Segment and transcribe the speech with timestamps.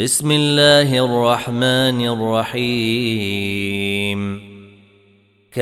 [0.00, 4.20] بسم الله الرحمن الرحيم.
[5.52, 5.60] كاف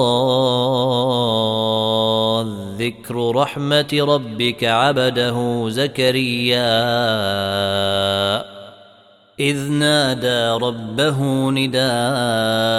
[2.79, 6.79] ذكر رحمة ربك عبده زكريا.
[9.39, 12.78] إذ نادى ربه نداء.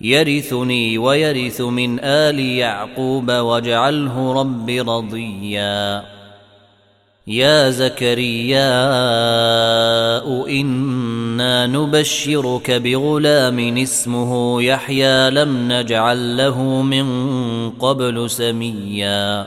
[0.00, 6.02] يرثني ويرث من آل يعقوب واجعله رب رضيا.
[7.26, 8.70] يا زكريا
[10.48, 17.06] إنا نبشرك بغلام اسمه يحيى لم نجعل له من
[17.70, 19.46] قبل سميا.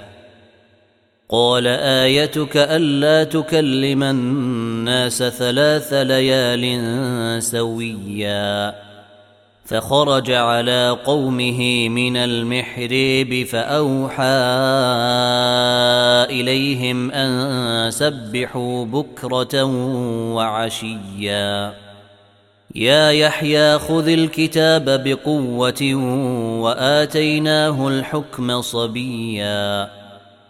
[1.31, 8.75] قال آيتك ألا تكلم الناس ثلاث ليال سويا.
[9.65, 14.23] فخرج على قومه من المحريب فأوحى
[16.29, 19.63] إليهم أن سبحوا بكرة
[20.33, 21.73] وعشيا.
[22.75, 25.95] يا يحيى خذ الكتاب بقوة
[26.61, 30.00] وآتيناه الحكم صبيا.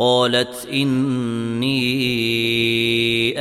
[0.00, 1.80] قالت إني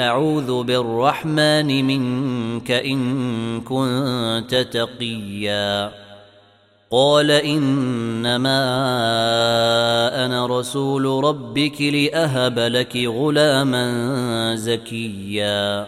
[0.01, 5.91] أعوذ بالرحمن منك إن كنت تقيا.
[6.91, 8.59] قال إنما
[10.25, 15.87] أنا رسول ربك لأهب لك غلاما زكيا.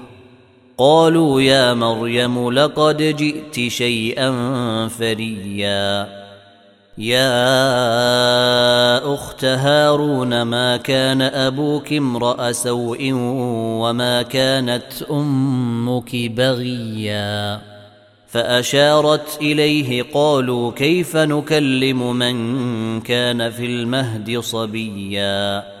[0.81, 4.31] قالوا يا مريم لقد جئت شيئا
[4.87, 6.07] فريا.
[6.97, 7.33] يا
[9.13, 13.11] أخت هارون ما كان أبوك امرأ سوء
[13.81, 17.61] وما كانت أمك بغيا؟
[18.27, 25.80] فأشارت إليه قالوا كيف نكلم من كان في المهد صبيا؟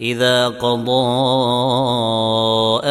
[0.00, 0.90] إذا قضى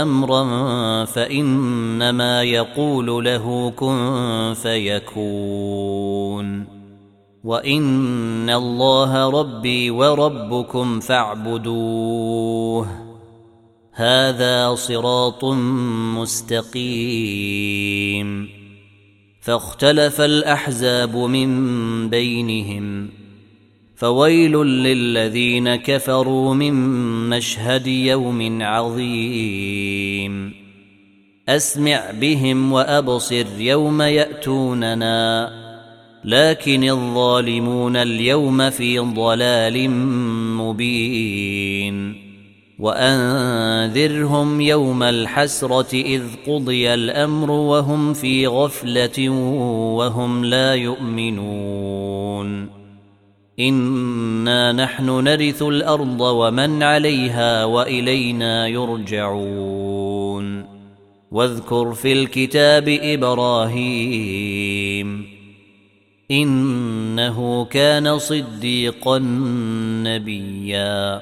[0.01, 6.67] أمرا فإنما يقول له كن فيكون.
[7.43, 12.87] وإن الله ربي وربكم فاعبدوه.
[13.93, 15.45] هذا صراط
[16.15, 18.49] مستقيم.
[19.41, 23.18] فاختلف الأحزاب من بينهم.
[23.99, 26.73] فويل للذين كفروا من
[27.29, 30.53] مشهد يوم عظيم.
[31.49, 35.49] أسمع بهم وأبصر يوم يأتوننا
[36.25, 39.89] لكن الظالمون اليوم في ضلال
[40.57, 42.15] مبين.
[42.79, 49.29] وأنذرهم يوم الحسرة إذ قضي الأمر وهم في غفلة
[49.95, 52.78] وهم لا يؤمنون.
[53.59, 60.65] انا نحن نرث الأرض ومن عليها والينا يرجعون
[61.31, 64.59] واذكر في الكتاب إبراهيم
[66.31, 69.17] انه كان صديقا
[70.03, 71.21] نبيا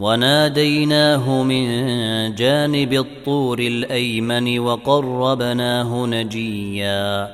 [0.00, 1.64] وناديناه من
[2.34, 7.30] جانب الطور الأيمن وقربناه نجيا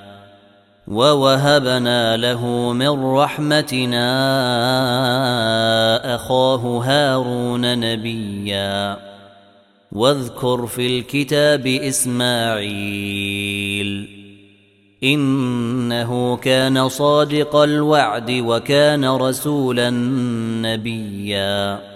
[0.89, 4.07] ووهبنا له من رحمتنا
[6.15, 8.97] أخاه هارون نبيا
[9.93, 13.17] واذكر في الكتاب إسماعيل
[15.05, 19.91] إنه كان صادق الوعد وكان رسولا
[20.63, 21.96] نبيا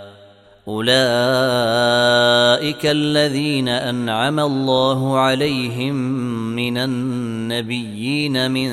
[0.67, 0.93] أولئك
[2.85, 5.95] الذين أنعم الله عليهم
[6.55, 8.69] من النبيين من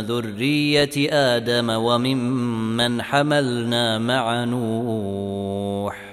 [0.00, 6.08] ذرية آدم وممن حملنا مع نوح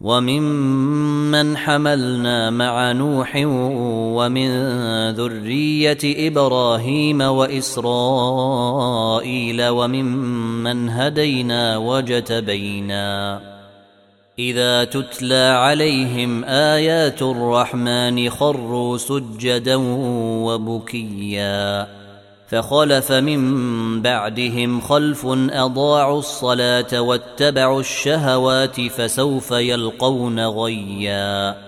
[0.00, 3.32] وممن حملنا مع نوح
[4.16, 4.50] ومن
[5.10, 7.88] ذرية إبراهيم وإسرائيل
[9.68, 13.57] وممن هدينا وجتبينا
[14.38, 19.76] إذا تتلى عليهم آيات الرحمن خروا سجدا
[20.46, 21.86] وبكيا
[22.48, 31.67] فخلف من بعدهم خلف أضاعوا الصلاة واتبعوا الشهوات فسوف يلقون غيا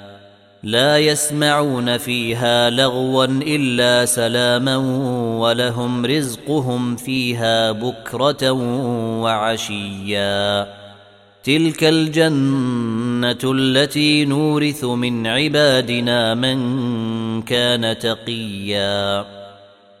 [0.63, 4.77] لا يسمعون فيها لغوا إلا سلاما
[5.37, 8.51] ولهم رزقهم فيها بكرة
[9.21, 10.67] وعشيا.
[11.43, 19.25] تلك الجنة التي نورث من عبادنا من كان تقيا.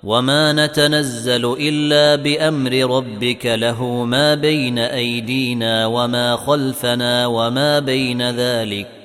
[0.03, 9.00] وما نتنزل إلا بأمر ربك له ما بين أيدينا وما خلفنا وما بين ذلك.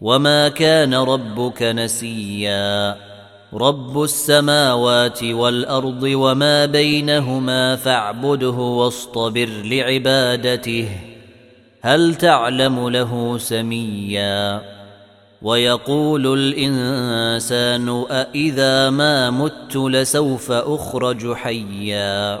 [0.00, 2.96] وما كان ربك نسيا
[3.54, 10.88] رب السماوات والارض وما بينهما فاعبده واصطبر لعبادته
[11.80, 14.62] هل تعلم له سميا
[15.42, 22.40] ويقول الانسان أإذا ما مت لسوف اخرج حيا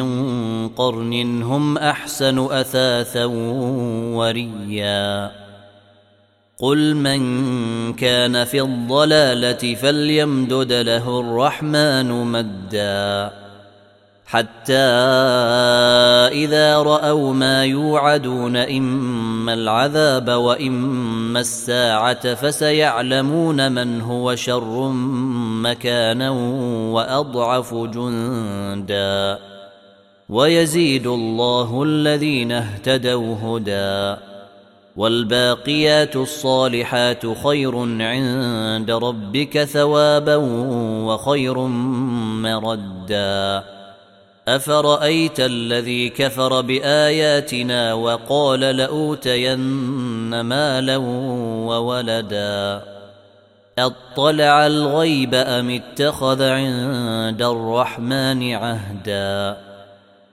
[0.00, 3.24] من قرن هم أحسن أثاثا
[4.14, 5.30] وريا.
[6.58, 7.22] قل من
[7.92, 13.30] كان في الضلالة فليمدد له الرحمن مدا.
[14.26, 14.74] حتى
[16.32, 24.88] إذا رأوا ما يوعدون إما العذاب وإما الساعة فسيعلمون من هو شر
[25.62, 26.30] مكانا
[26.90, 29.51] وأضعف جندا.
[30.32, 34.20] ويزيد الله الذين اهتدوا هدى
[34.96, 40.36] والباقيات الصالحات خير عند ربك ثوابا
[41.06, 41.58] وخير
[42.42, 43.64] مردا
[44.48, 49.60] أفرأيت الذي كفر بآياتنا وقال لأوتين
[50.40, 50.96] مالا
[51.66, 52.82] وولدا
[53.78, 59.71] أطلع الغيب أم اتخذ عند الرحمن عهدا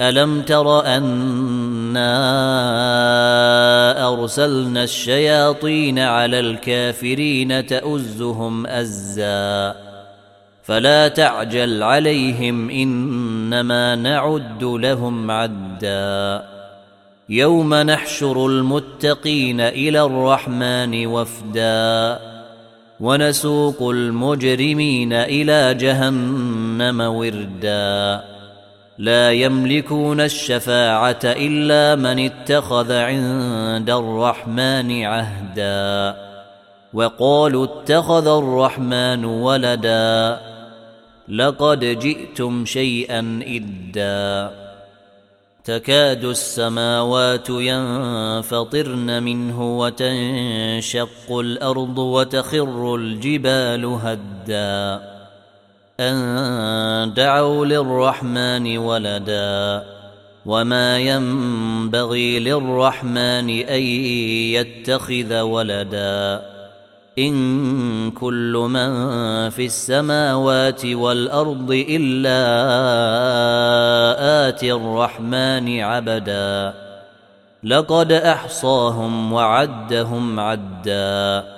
[0.00, 2.08] ألم تر أنا
[4.08, 9.74] أرسلنا الشياطين على الكافرين تؤزهم أزا
[10.62, 16.44] فلا تعجل عليهم إنما نعد لهم عدا
[17.28, 22.18] يوم نحشر المتقين إلى الرحمن وفدا
[23.00, 28.37] ونسوق المجرمين إلى جهنم وردا
[28.98, 36.16] لا يملكون الشفاعة إلا من اتخذ عند الرحمن عهدا
[36.94, 40.40] وقالوا اتخذ الرحمن ولدا
[41.28, 44.50] لقد جئتم شيئا إدا
[45.64, 55.17] تكاد السماوات ينفطرن منه وتنشق الأرض وتخر الجبال هدّا
[56.00, 59.84] أن دعوا للرحمن ولدا
[60.46, 63.82] وما ينبغي للرحمن أن
[64.54, 66.42] يتخذ ولدا
[67.18, 68.90] إن كل من
[69.50, 72.38] في السماوات والأرض إلا
[74.48, 76.74] آتي الرحمن عبدا
[77.64, 81.57] لقد أحصاهم وعدهم عدًّا